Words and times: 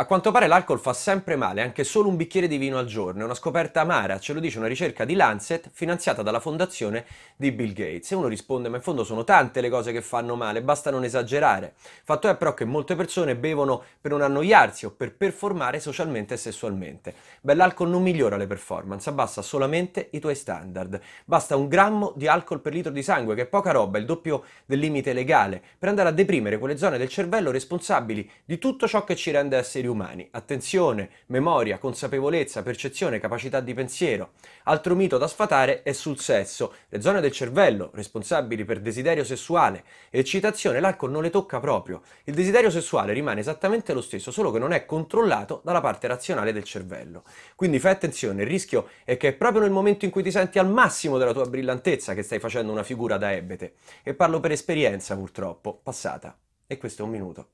A 0.00 0.06
quanto 0.06 0.30
pare 0.30 0.46
l'alcol 0.46 0.80
fa 0.80 0.94
sempre 0.94 1.36
male, 1.36 1.60
anche 1.60 1.84
solo 1.84 2.08
un 2.08 2.16
bicchiere 2.16 2.48
di 2.48 2.56
vino 2.56 2.78
al 2.78 2.86
giorno. 2.86 3.20
È 3.20 3.24
una 3.24 3.34
scoperta 3.34 3.82
amara, 3.82 4.18
ce 4.18 4.32
lo 4.32 4.40
dice 4.40 4.56
una 4.56 4.66
ricerca 4.66 5.04
di 5.04 5.12
Lancet 5.12 5.68
finanziata 5.70 6.22
dalla 6.22 6.40
fondazione 6.40 7.04
di 7.36 7.52
Bill 7.52 7.74
Gates. 7.74 8.10
E 8.10 8.14
uno 8.14 8.26
risponde, 8.26 8.70
ma 8.70 8.76
in 8.76 8.82
fondo 8.82 9.04
sono 9.04 9.24
tante 9.24 9.60
le 9.60 9.68
cose 9.68 9.92
che 9.92 10.00
fanno 10.00 10.36
male, 10.36 10.62
basta 10.62 10.90
non 10.90 11.04
esagerare. 11.04 11.74
Fatto 12.02 12.30
è 12.30 12.36
però 12.36 12.54
che 12.54 12.64
molte 12.64 12.96
persone 12.96 13.36
bevono 13.36 13.82
per 14.00 14.12
non 14.12 14.22
annoiarsi 14.22 14.86
o 14.86 14.90
per 14.90 15.14
performare 15.14 15.80
socialmente 15.80 16.32
e 16.32 16.38
sessualmente. 16.38 17.14
Beh, 17.42 17.52
l'alcol 17.52 17.90
non 17.90 18.00
migliora 18.00 18.38
le 18.38 18.46
performance, 18.46 19.06
abbassa 19.06 19.42
solamente 19.42 20.08
i 20.12 20.18
tuoi 20.18 20.34
standard. 20.34 20.98
Basta 21.26 21.56
un 21.56 21.68
grammo 21.68 22.14
di 22.16 22.26
alcol 22.26 22.60
per 22.60 22.72
litro 22.72 22.90
di 22.90 23.02
sangue, 23.02 23.34
che 23.34 23.42
è 23.42 23.46
poca 23.46 23.70
roba, 23.70 23.98
il 23.98 24.06
doppio 24.06 24.44
del 24.64 24.78
limite 24.78 25.12
legale, 25.12 25.62
per 25.78 25.90
andare 25.90 26.08
a 26.08 26.12
deprimere 26.12 26.56
quelle 26.56 26.78
zone 26.78 26.96
del 26.96 27.10
cervello 27.10 27.50
responsabili 27.50 28.30
di 28.46 28.56
tutto 28.56 28.88
ciò 28.88 29.04
che 29.04 29.14
ci 29.14 29.30
rende 29.30 29.58
esseri 29.58 29.88
umani. 29.90 30.28
Attenzione, 30.32 31.10
memoria, 31.26 31.78
consapevolezza, 31.78 32.62
percezione, 32.62 33.20
capacità 33.20 33.60
di 33.60 33.74
pensiero. 33.74 34.32
Altro 34.64 34.94
mito 34.94 35.18
da 35.18 35.28
sfatare 35.28 35.82
è 35.82 35.92
sul 35.92 36.18
sesso. 36.18 36.74
Le 36.88 37.00
zone 37.00 37.20
del 37.20 37.32
cervello, 37.32 37.90
responsabili 37.92 38.64
per 38.64 38.80
desiderio 38.80 39.24
sessuale 39.24 39.84
eccitazione, 40.10 40.80
l'alcol 40.80 41.10
non 41.10 41.22
le 41.22 41.30
tocca 41.30 41.60
proprio. 41.60 42.02
Il 42.24 42.34
desiderio 42.34 42.70
sessuale 42.70 43.12
rimane 43.12 43.40
esattamente 43.40 43.92
lo 43.92 44.00
stesso, 44.00 44.30
solo 44.30 44.50
che 44.50 44.58
non 44.58 44.72
è 44.72 44.86
controllato 44.86 45.60
dalla 45.64 45.80
parte 45.80 46.06
razionale 46.06 46.52
del 46.52 46.64
cervello. 46.64 47.24
Quindi 47.54 47.78
fai 47.78 47.92
attenzione, 47.92 48.42
il 48.42 48.48
rischio 48.48 48.88
è 49.04 49.16
che 49.16 49.28
è 49.28 49.32
proprio 49.32 49.62
nel 49.62 49.70
momento 49.70 50.04
in 50.04 50.10
cui 50.10 50.22
ti 50.22 50.30
senti 50.30 50.58
al 50.58 50.68
massimo 50.68 51.18
della 51.18 51.32
tua 51.32 51.46
brillantezza 51.46 52.14
che 52.14 52.22
stai 52.22 52.38
facendo 52.38 52.72
una 52.72 52.82
figura 52.82 53.18
da 53.18 53.32
ebete. 53.32 53.74
E 54.02 54.14
parlo 54.14 54.40
per 54.40 54.52
esperienza, 54.52 55.16
purtroppo, 55.16 55.78
passata. 55.82 56.36
E 56.66 56.78
questo 56.78 57.02
è 57.02 57.04
un 57.04 57.10
minuto. 57.10 57.48